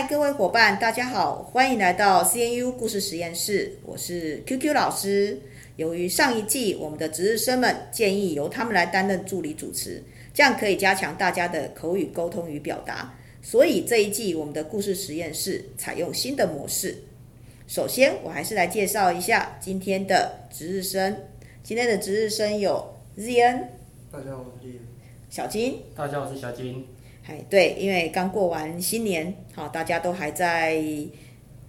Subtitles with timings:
[0.00, 5.38] 嗨，各位伙伴，大家好，欢迎来到 CNU 故事实验室，我是 QQ 老师。
[5.76, 16.96] 由于上一季我们的值日生们建议由他们来担任助理主持，这样可以加强大家的口语沟通与表达，所以这一季我们的故事实验室采用新的模式。
[17.68, 21.14] 首先，我还是来介绍一下今天的值日生。
[21.62, 23.64] 今天的值日生有 ZN，
[24.10, 24.80] 大家好，我是 ZN。
[25.28, 26.86] 小金，大家好，我是小金。
[27.30, 30.82] 哎，对，因为刚过完新年，好，大家都还在，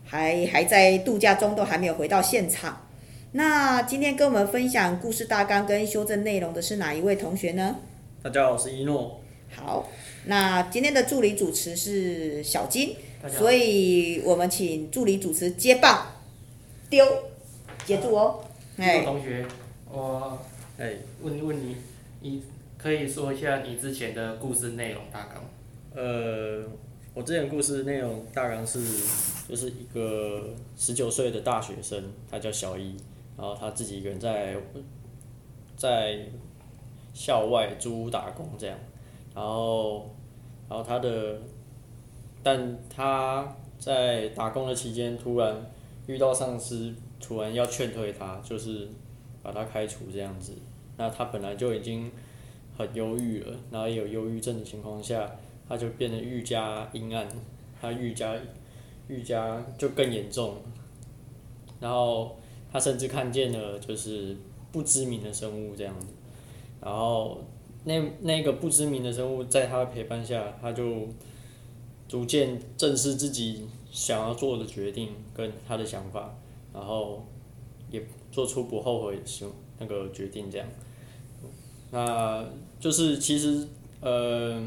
[0.03, 2.87] 还还在度假中，都还没有回到现场。
[3.33, 7.75] 那今天跟我们分享故事大纲跟修正内容的是哪一位同学呢？
[8.23, 9.21] 大家好，我是一诺。
[9.55, 9.87] 好，
[10.25, 12.95] 那今天的助理主持是小金，
[13.29, 16.07] 所以我们请助理主持接棒，
[16.89, 17.05] 丢，
[17.85, 18.43] 接住哦。
[18.77, 19.45] 哎，同学，
[19.91, 20.39] 我
[20.79, 21.77] 哎问问你，
[22.21, 22.41] 你。
[22.81, 25.35] 可以说一下你之前的故事内容大纲。
[25.93, 26.63] 呃，
[27.13, 28.79] 我之前故事内容大纲是，
[29.47, 32.95] 就是一个十九岁的大学生，他叫小一，
[33.37, 34.55] 然后他自己一个人在
[35.75, 36.25] 在
[37.13, 38.77] 校外租屋打工这样，
[39.35, 40.09] 然后
[40.69, 41.39] 然后他的，
[42.41, 45.55] 但他在打工的期间突然
[46.07, 48.87] 遇到上司，突然要劝退他，就是
[49.43, 50.53] 把他开除这样子。
[50.97, 52.11] 那他本来就已经。
[52.77, 55.29] 很忧郁了，然后也有忧郁症的情况下，
[55.71, 57.25] 他就变得愈加阴暗，
[57.79, 58.35] 他愈加
[59.07, 60.55] 愈加就更严重。
[61.79, 62.35] 然后
[62.69, 64.35] 他甚至看见了就是
[64.69, 66.07] 不知名的生物这样子，
[66.81, 67.41] 然后
[67.85, 71.07] 那那个不知名的生物在他的陪伴下，他就
[72.09, 76.35] 逐渐正视自己想要做的决定跟他的想法，
[76.73, 77.25] 然后
[77.89, 79.49] 也做出不后悔的行
[79.79, 80.67] 那个决定这样。
[81.91, 82.45] 那
[82.79, 83.67] 就是其实，
[84.01, 84.61] 呃，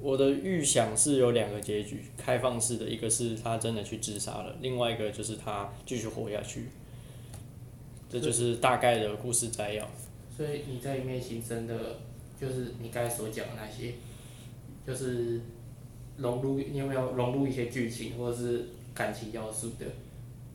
[0.00, 6.66] 我的预想是有两个结局，开放式的，一个是他真的去自杀了，另外一个就是他继续活下去。
[8.08, 9.88] 这就是大概的故事摘要。
[10.36, 11.98] 所以你在里面形成的，
[12.40, 13.94] 就是你刚才所讲的那些，
[14.86, 15.40] 就是
[16.16, 19.86] 融入，你有没有融入一些剧情或者是感情要素的？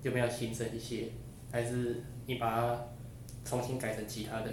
[0.01, 1.09] 有没有形成一些？
[1.51, 2.87] 还是你把它
[3.45, 4.51] 重新改成其他的？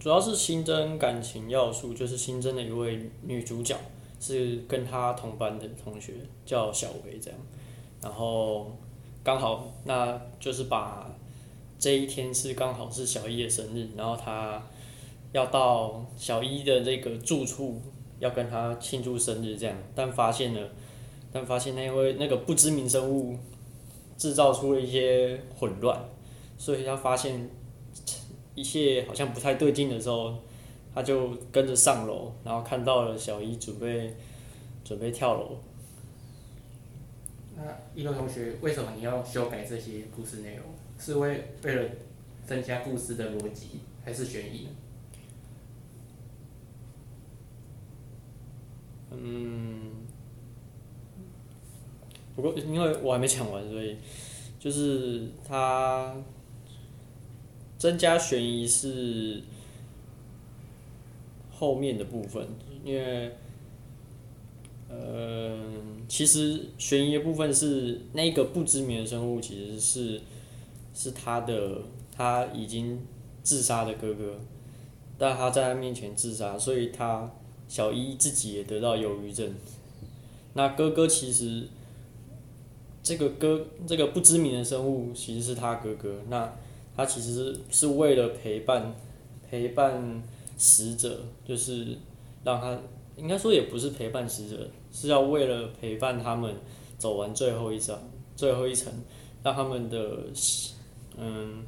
[0.00, 3.76] 主要是新增感情要素，就是新增了一位女主角，
[4.22, 6.14] 是跟他同班的同学，
[6.46, 7.40] 叫小薇这样。
[8.00, 8.70] 然后
[9.24, 11.10] 刚好，那就是把
[11.78, 14.62] 这一天是刚好是小一的生日，然后他
[15.32, 17.82] 要到小一的这个住处，
[18.20, 19.76] 要跟他庆祝生日这样。
[19.94, 20.70] 但发现了，
[21.32, 23.36] 但发现那位那个不知名生物
[24.16, 26.08] 制造出了一些混乱，
[26.56, 27.50] 所以他发现。
[28.54, 30.34] 一切好像不太对劲的时候，
[30.94, 34.14] 他就跟着上楼，然后看到了小一准备
[34.84, 35.56] 准备跳楼。
[37.56, 37.62] 那
[37.94, 40.64] 一诺同学，为什么你要修改这些故事内容？
[40.98, 41.88] 是为为了
[42.46, 44.70] 增加故事的逻辑，还是悬疑呢？
[49.12, 49.90] 嗯，
[52.34, 53.96] 不过因为我还没讲完，所以
[54.58, 56.14] 就是他。
[57.78, 59.42] 增加悬疑是
[61.62, 62.44] 后面的部分，
[62.84, 63.30] 因为，
[64.88, 65.56] 呃，
[66.08, 70.20] 其实悬疑的部分是那个不知名的生物，其实是
[70.92, 72.98] 是他的他已经
[73.44, 74.40] 自杀的哥哥，
[75.16, 77.30] 但他在他面前自杀，所以他
[77.68, 79.54] 小一自己也得到忧郁症。
[80.54, 81.68] 那哥哥其实
[83.04, 86.52] 这个哥这个不知名的生物其实是他哥哥，那。
[86.94, 88.94] 他其实是是为了陪伴
[89.48, 90.22] 陪伴
[90.56, 91.96] 死者，就是
[92.44, 92.78] 让他
[93.16, 96.54] 应该说也不是陪伴死者，是要为了陪伴他们
[96.98, 97.98] 走完最后一章
[98.36, 98.92] 最后一层，
[99.42, 100.18] 让他们的
[101.16, 101.62] 嗯，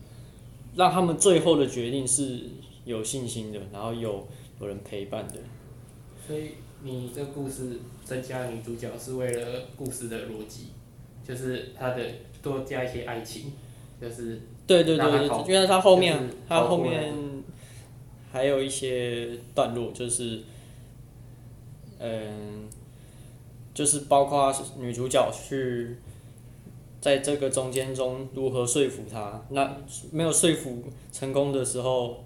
[0.75, 2.41] 让他们最后的决定是
[2.85, 4.27] 有信心的，然后有
[4.61, 5.35] 有人陪伴的。
[6.27, 6.53] 所以
[6.83, 10.69] 你这故事增加女主角是为了故事的逻辑，
[11.27, 12.03] 就是他的
[12.43, 13.53] 多加一些爱情，
[14.01, 14.41] 就是。
[14.67, 17.13] 对对对对，因为他后面他后面
[18.35, 20.43] 还有一些段落，就是
[22.01, 22.69] 嗯，
[23.73, 25.97] 就是包括女主角去
[27.01, 29.77] 在这个中间中如何说服他，那
[30.11, 30.83] 没有说服
[31.13, 32.25] 成功的时候，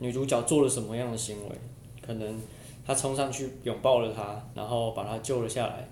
[0.00, 1.56] 女主角做了什么样的行为？
[2.06, 2.38] 可能
[2.86, 5.88] 她冲上去拥抱了他，然后把他救了下来，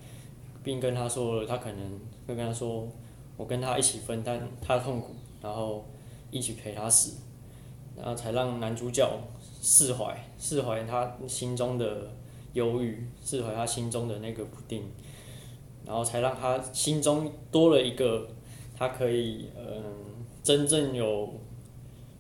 [0.62, 2.86] 并跟他说了，他可能会跟他说
[3.38, 5.82] ：“我跟他一起分担他的痛苦。”然后
[6.30, 7.18] 一起陪他死，
[7.96, 9.08] 然后才让男主角
[9.66, 12.08] 释怀，释怀他心中的
[12.52, 14.84] 忧郁，释怀他心中的那个不定。
[15.84, 18.28] 然后才让他心中多了一个，
[18.76, 19.82] 他可以嗯，
[20.40, 21.34] 真正有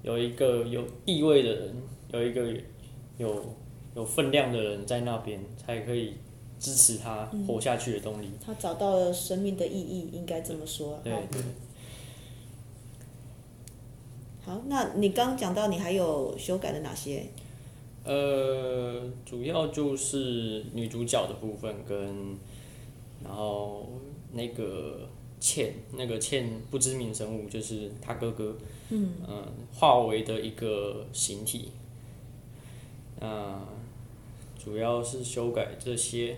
[0.02, 1.82] 有一个有地位的人，
[2.12, 2.52] 有一个
[3.16, 3.44] 有
[3.94, 6.14] 有分量的人在那边，才可以
[6.58, 8.26] 支持他活下去的动力。
[8.26, 10.98] 嗯、他找到了生命的意义，应该这么说。
[11.04, 11.40] 对对。
[14.46, 17.26] 好，那你刚刚讲到你还有修改的哪些？
[18.04, 21.98] 呃，主要就是女主角的部分跟，
[23.24, 23.88] 然后
[24.30, 25.00] 那个
[25.40, 28.56] 倩，那个倩不知名生物就是他哥哥，
[28.90, 29.42] 嗯，呃、
[29.74, 31.72] 化为的一个形体，
[33.18, 33.60] 呃，
[34.56, 36.36] 主要是修改这些，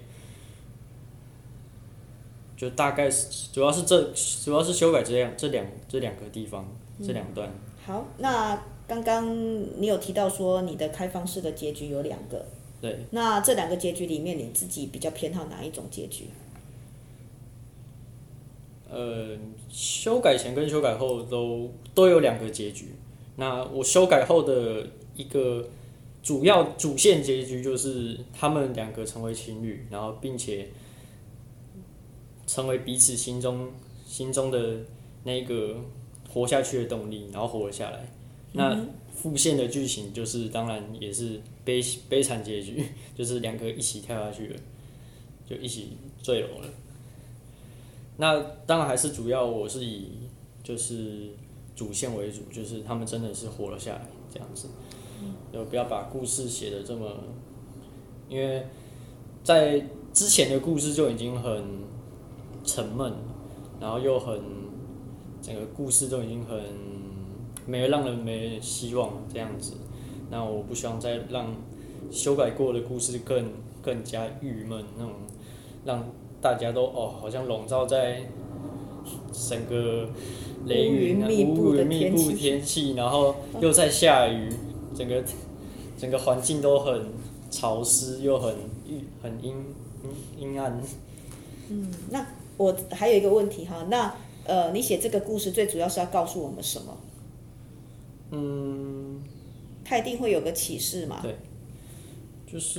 [2.56, 4.02] 就大概是主要是这
[4.42, 6.66] 主要是修改这样这两这两个地方、
[6.98, 7.52] 嗯、这两段。
[7.88, 12.44] 好，那刚刚你有提到说你的开放式的结局有两个，
[12.82, 12.98] 对。
[13.12, 16.26] 那这两个结局里面，你自己比较偏好哪一种结局？
[18.90, 19.38] 呃，
[19.70, 22.88] 修改前跟修改后都都有两个结局。
[23.36, 24.86] 那我修改后的
[25.16, 25.66] 一个
[26.22, 30.68] 主要主线结局就是他们两个成为情侣，然后并且
[32.46, 33.70] 成为彼此心中
[34.04, 34.80] 心中的
[35.24, 35.74] 那个。
[36.32, 38.08] 活下去的动力，然后活了下来。
[38.52, 42.84] 那复线的剧情就是，当然也是悲悲惨结局，
[43.16, 44.56] 就是两个一起跳下去了，
[45.48, 46.68] 就一起坠楼了。
[48.16, 50.12] 那当然还是主要，我是以
[50.62, 51.30] 就是
[51.76, 54.68] 主线为主，就是他们真的是活了下来这样子。
[55.52, 57.10] 就不要把故事写的这么，
[58.28, 58.64] 因为
[59.42, 61.64] 在之前的故事就已经很
[62.64, 63.12] 沉闷，
[63.80, 64.67] 然后又很。
[65.40, 66.60] 整个故事都已经很
[67.66, 69.74] 没让人没希望这样子，
[70.30, 71.54] 那我不希望再让
[72.10, 73.52] 修改过的故事更
[73.82, 75.12] 更加郁闷那种，
[75.84, 76.04] 让
[76.40, 78.22] 大家都哦好像笼罩在
[79.32, 80.08] 整个
[80.66, 84.50] 雷云啊乌云密布的天气，然后又在下雨，
[84.94, 85.22] 整个
[85.96, 87.06] 整个环境都很
[87.50, 88.54] 潮湿又很
[89.22, 89.54] 很阴
[90.38, 90.80] 阴暗。
[91.70, 92.26] 嗯，那
[92.56, 94.14] 我还有一个问题哈，那。
[94.48, 96.96] 呃，你写这个故事最主要是要告诉我们什么？
[98.30, 99.22] 嗯，
[99.84, 101.20] 他一定会有个启示嘛？
[101.20, 101.36] 对，
[102.50, 102.78] 就是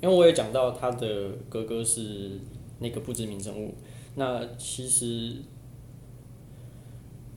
[0.00, 2.40] 因为我也讲到他的哥哥是
[2.80, 3.72] 那个不知名人物，
[4.16, 5.36] 那其实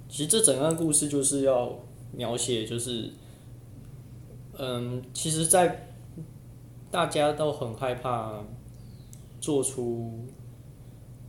[0.10, 1.78] 其实这整个故事就是要
[2.12, 3.12] 描写，就是
[4.57, 5.94] 嗯，其实，在
[6.89, 8.44] 大家都很害怕
[9.39, 10.25] 做出。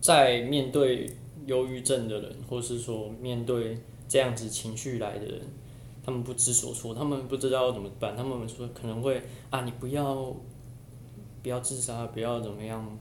[0.06, 1.10] 在面对
[1.46, 3.76] 忧郁症的人，或是说面对
[4.06, 5.40] 这样子情绪来的人，
[6.04, 9.20] 他们不知所措，他们不知道怎么办，他们说可能会
[9.50, 10.32] 啊，你不要
[11.42, 12.96] 不要自杀，不要怎么样，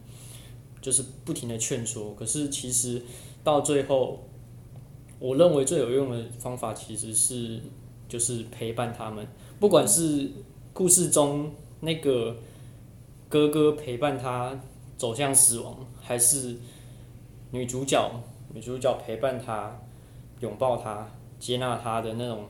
[0.82, 2.16] 就是不停的劝说。
[2.16, 3.00] 可是其实
[3.44, 4.28] 到最后，
[5.20, 7.62] 我认为最有用的方法其实是
[8.10, 9.28] 就是陪伴他们，
[9.60, 10.32] 不管是
[10.74, 11.52] 故事中
[11.82, 12.36] 那个
[13.30, 14.60] 哥哥陪伴他
[14.98, 16.58] 走向死亡，还是。
[17.56, 18.12] 女主角，
[18.54, 19.80] 女主角陪伴他，
[20.42, 21.10] 拥抱他，
[21.40, 22.50] 接纳他的那种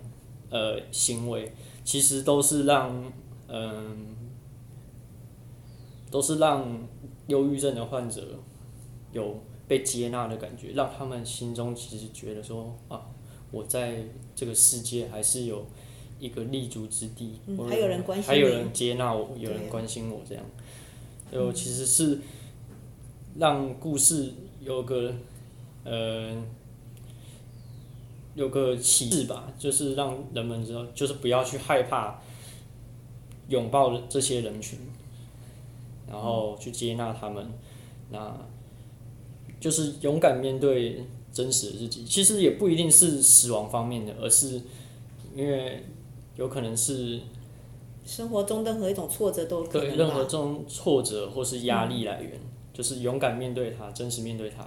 [0.49, 2.91] 呃行为，其实都是让
[3.47, 3.95] 嗯、呃，
[6.09, 6.65] 都是让
[7.27, 8.39] 忧郁症的患者
[9.11, 13.05] 有被接纳的感觉，让他们心中其实觉得说啊，
[13.51, 14.03] 我在
[14.35, 15.67] 这个世界还是有
[16.19, 20.43] 一个立足之地，嗯、还有人关心，还有人接纳我，有人关心我这样，
[21.31, 22.19] 就其实是
[23.37, 24.33] 让故事。
[24.65, 25.13] 有个，
[25.83, 26.35] 呃，
[28.33, 32.19] 有个启示吧，就是让人们知道，就是不要去害怕
[33.49, 34.79] 拥抱这些人群，
[36.09, 37.47] 然后去接纳他们，
[38.09, 38.35] 那，
[39.59, 42.03] 就是勇敢面对真实的自己。
[42.03, 44.59] 其实也不一定是死亡方面的，而是
[45.35, 45.85] 因为
[46.37, 47.21] 有可能是
[48.03, 52.31] 生活中任何一种挫折都可能对任何这种挫折或是压力来源。
[52.33, 54.63] 嗯就是勇敢面对他，真实面对他。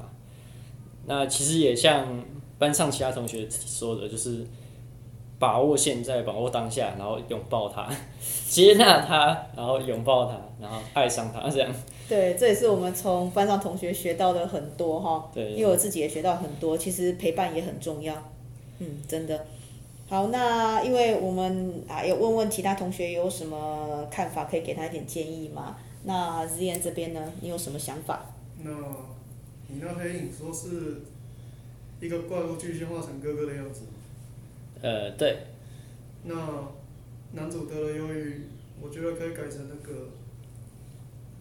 [1.07, 2.25] 那其实也像
[2.59, 4.45] 班上其他同学说的，就是
[5.39, 7.89] 把握现在，把握当下，然后拥抱他，
[8.49, 11.71] 接纳他，然后拥抱他，然后爱上他，这样。
[12.09, 15.31] 对，这也是我们从班上同学学到的很多哈。
[15.35, 15.53] 对。
[15.53, 18.15] 因为我自己也学到很多，其实陪伴也很重要。
[18.79, 19.45] 嗯，真的。
[20.09, 25.77] 好，那因为我们啊，有问问其他同学有什么看法，可以给他一点建议吗？
[26.05, 27.33] 那日燕这边呢？
[27.41, 28.27] 你有什么想法？
[28.63, 28.71] 那，
[29.69, 31.03] 你那黑影说是
[32.01, 33.83] 一个怪物具现化成哥哥的样子。
[34.81, 35.47] 呃，对。
[36.25, 36.35] 那
[37.33, 38.43] 男主得了忧郁，
[38.81, 40.09] 我觉得可以改成那个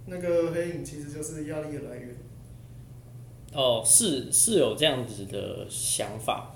[0.06, 2.16] 那个黑影其实就是压力的来源。
[3.54, 6.54] 哦，是是有这样子的想法，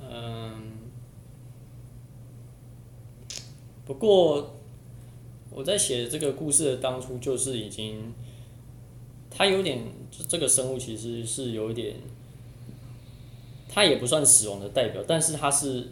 [0.00, 0.72] 嗯，
[3.84, 4.55] 不过
[5.56, 8.12] 我在写这个故事的当初就是已经，
[9.30, 9.80] 它有点
[10.28, 11.94] 这个生物其实是有点，
[13.66, 15.88] 它也不算死亡的代表，但是它是，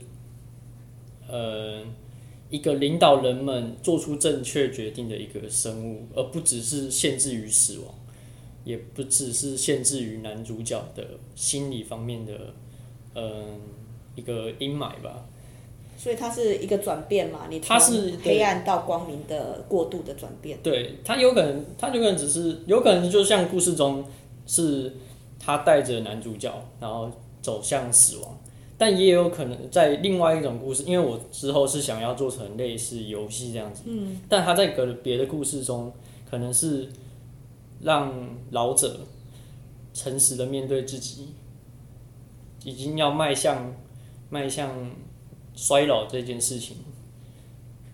[1.26, 1.82] 呃，
[2.50, 7.94] 一个领导人们做出正确决定的一个生物，而不只是限制于死亡。
[8.66, 12.54] 也不只是限制于男主角的心理方面的，
[13.14, 13.60] 嗯，
[14.14, 15.26] 一个阴霾吧。
[15.96, 17.46] 所以它是一个转变嘛？
[17.48, 20.58] 你它是黑暗到光明的过度的转变。
[20.62, 24.04] 对，它有可能，它有可能只是有可能，就像故事中
[24.46, 24.92] 是
[25.38, 27.10] 他带着男主角，然后
[27.40, 28.38] 走向死亡，
[28.76, 35.92] 但也有可能在另外一种故事，因为我之后是想要做成类似游戏这样子，嗯，但他在个别的故事中
[36.30, 36.88] 可能是。
[37.82, 38.14] 让
[38.50, 39.00] 老者
[39.92, 41.34] 诚实的面对自己，
[42.64, 43.74] 已经要迈向
[44.30, 44.70] 迈向
[45.54, 46.76] 衰老这件事情，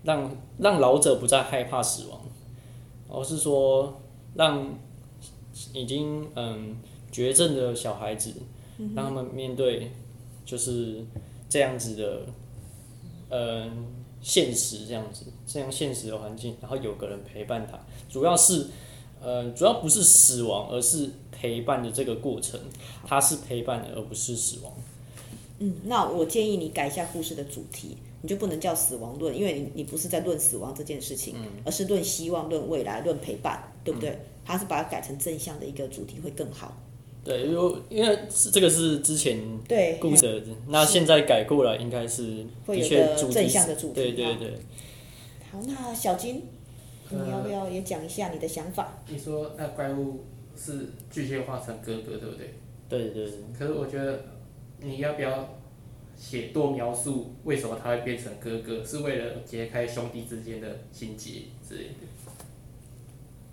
[0.03, 2.21] 让让老者不再害怕死亡，
[3.09, 4.01] 而是说
[4.35, 4.67] 让
[5.73, 6.77] 已经嗯
[7.11, 8.33] 绝症的小孩子，
[8.95, 9.91] 让他们面对
[10.45, 11.05] 就是
[11.49, 12.21] 这样子的
[13.29, 13.85] 嗯
[14.21, 18.67] 现实这样子这样现实的环境，然后有个人陪伴他，主要是。
[19.23, 22.59] 呃，主要不是死亡，而是陪伴的这个过程，
[23.05, 24.73] 它是陪伴的，而不是死亡。
[25.61, 34.19] 嗯，那我建议你改一下故事的主题，你就不能叫死亡论，因为你你不是在论死亡这件事情，嗯、而是论希望、论未来、论陪伴，对不对？
[34.43, 36.77] 它、嗯、是把它改成正向的一个主题会更好。
[37.23, 38.19] 对，因为因为
[38.51, 43.93] 这个是之前对故事的，那现在改过来应该是会有个正向的主题。
[43.93, 44.53] 对对对。
[45.51, 46.43] 好，那小金。
[47.13, 48.97] 你要不要也讲一下你的想法？
[49.09, 50.21] 你说那怪物
[50.55, 52.53] 是巨蟹化成哥哥，对不对？
[52.87, 53.33] 对对对。
[53.59, 54.23] 可是我觉得
[54.81, 55.57] 你要不要
[56.17, 58.83] 写多描述为什么他会变成哥哥？
[58.83, 61.93] 是为了解开兄弟之间的心结之类的。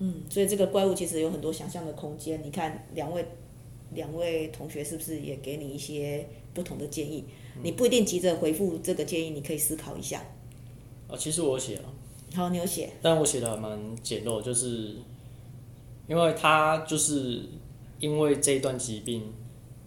[0.01, 2.41] 嗯，所以这个怪物其实有很多想象的空间。
[2.45, 3.25] 你看两位
[3.95, 7.25] 两位同学是不是也给你一些不同的建议？
[7.57, 10.23] 嗯、你不一定急着回复这个建议，你可以思考一下。
[11.09, 11.93] 啊，其实我写了。
[12.35, 14.97] 好，你有写，但我写的还蛮简陋，就是
[16.07, 17.43] 因为他就是
[17.99, 19.33] 因为这一段疾病，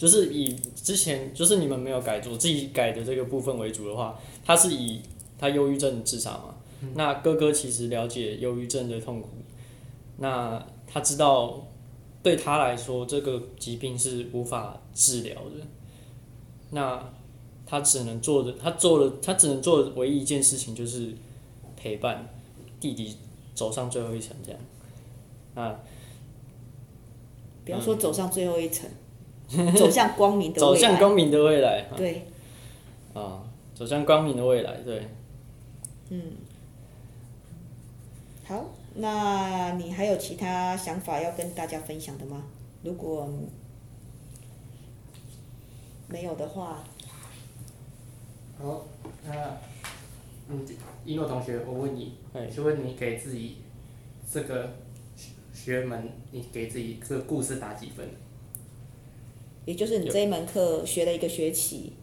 [0.02, 5.00] 就是以之前就是你们没有改做自己改的这个部分为主的话，他是以
[5.38, 6.56] 他忧郁症自杀嘛。
[6.82, 9.30] 嗯、那哥哥其实了解忧郁症的痛苦，
[10.18, 11.68] 那他知道
[12.24, 15.68] 对他来说这个疾病是无法治疗的，
[16.72, 17.14] 那
[17.68, 21.14] 他只能做的，他做了，他只能做的唯一一件事情就是。
[21.84, 22.30] 陪伴
[22.80, 23.18] 弟弟
[23.56, 24.60] 走上最后一层，这样，
[25.56, 25.80] 啊，
[27.66, 28.96] 不要说走上最后一层，嗯、
[29.78, 30.76] 走向光明的未来。
[30.76, 31.86] 走向光明的未来。
[31.96, 32.28] 对。
[33.14, 33.44] 啊，
[33.76, 35.08] 走向光明的未来，对。
[36.10, 36.34] 嗯。
[38.46, 38.66] 好，
[38.96, 42.44] 那你还有其他想法要跟大家分享的吗？
[42.84, 43.30] 如果
[46.08, 46.84] 没有的话。
[48.58, 48.86] 好，
[49.26, 49.58] 那。
[50.54, 50.66] 嗯，
[51.06, 52.18] 一诺同学，我问你，
[52.54, 53.60] 请问你给自己
[54.30, 54.74] 这个
[55.54, 58.06] 学门，你给自己这个故事打几分？
[59.66, 61.94] 也就是你这一门课学了一个学期，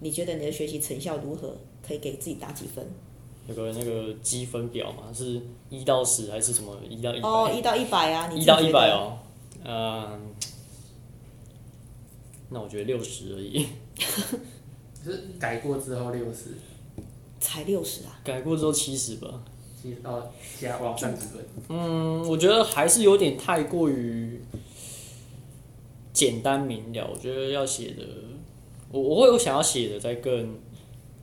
[0.00, 1.56] 你觉得你的学习成效如何？
[1.86, 2.86] 可以给自己打几分？
[3.48, 5.12] 有个那个积分表嘛？
[5.12, 5.40] 是
[5.70, 6.76] 一到十还是什么？
[6.88, 7.28] 一到一百？
[7.28, 8.28] 哦，一到一百啊！
[8.28, 9.18] 你一到一百哦，
[9.64, 10.34] 嗯，
[12.50, 13.66] 那我觉得六十而已。
[15.02, 16.50] 是改过之后六十。
[17.40, 18.20] 才六十啊！
[18.22, 19.42] 改过之后七十吧。
[19.80, 21.44] 七十到加往上几分？
[21.70, 24.40] 嗯，我觉得还是有点太过于
[26.20, 27.10] 简单明了。
[27.10, 28.04] 我觉得要写的，
[28.92, 30.58] 我我会有想要写的再更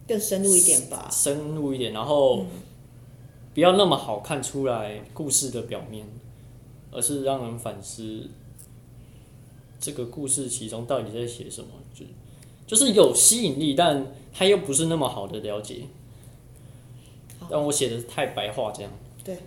[0.07, 1.07] 更深入一点吧。
[1.11, 2.47] 深入一点，然后
[3.53, 6.03] 不要那么好看出来故事的表面，
[6.89, 8.27] 而是让人反思
[9.79, 12.03] 这个故事其中到底在写什么，就
[12.65, 15.83] 就是有吸引力，但它又不是那么好的了解。
[17.47, 18.91] 但我写的太白话，这样。
[19.23, 19.37] 对。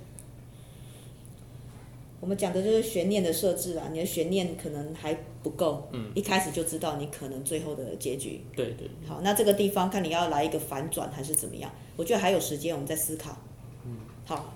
[2.20, 5.88] 我们讲的就是悬念的设置啊，你的悬念可能还不够。
[5.92, 6.12] 嗯。
[6.14, 8.42] 一开始就知道你可能最后的结局。
[8.54, 8.88] 对对。
[9.08, 11.72] 好，那这个地方看你要来一个反转还是怎么样？
[11.96, 13.36] 我觉得还有时间，我们再思考。
[13.86, 13.96] 嗯。
[14.26, 14.54] 好。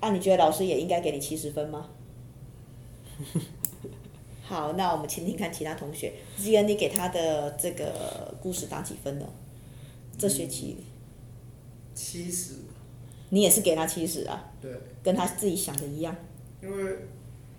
[0.00, 1.88] 那、啊、你觉得老师也应该给你七十分吗？
[4.44, 6.12] 好，那我们听听看其他同学。
[6.36, 9.26] 既然你给他的这个故事打几分呢？
[10.18, 10.76] 这学期。
[11.94, 12.56] 七十。
[13.30, 14.52] 你也是给他七十啊？
[14.60, 14.70] 对。
[15.02, 16.14] 跟他自己想的一样。
[16.64, 16.96] 因为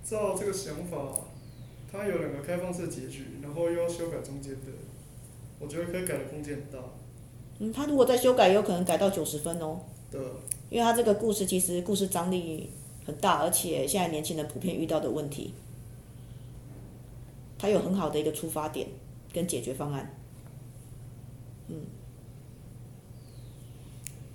[0.03, 0.97] 照这个想法，
[1.91, 4.71] 它有两个开放式结局，然后又要修改中间的，
[5.59, 6.79] 我觉得可以改的空间很大。
[7.59, 9.79] 嗯，他如果再修改，有可能改到九十分哦。
[10.09, 10.19] 对。
[10.71, 12.71] 因为他这个故事其实故事张力
[13.05, 15.53] 很大，而且现在年轻人普遍遇到的问题，
[17.59, 18.87] 他有很好的一个出发点
[19.31, 20.17] 跟解决方案。
[21.67, 21.75] 嗯。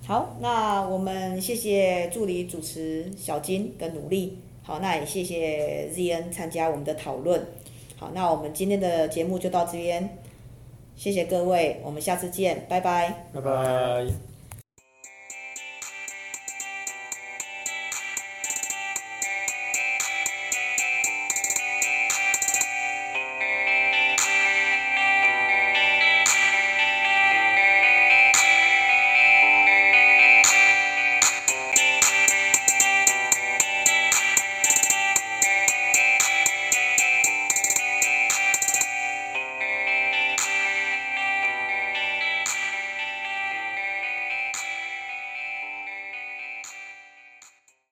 [0.06, 4.38] 好，那我们谢谢助理主持小金的努力。
[4.70, 7.44] 好，那也谢谢 ZN 参加我们的讨论。
[7.98, 10.16] 好，那我们今天的节目就到这边，
[10.94, 13.26] 谢谢各位，我们下次见，拜拜。
[13.34, 14.29] 拜拜。